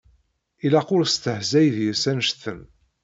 Ilaq 0.65 0.87
ur 0.97 1.03
stehzaɣ 1.07 1.65
deg-s 1.75 2.03
annect-en 2.11 2.59